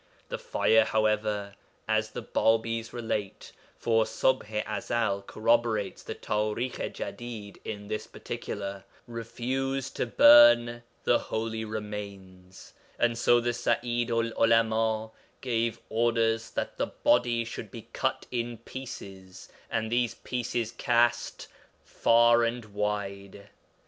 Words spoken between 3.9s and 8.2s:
Ṣubḥ i Ezel corroborates the Parikh i Jadid in this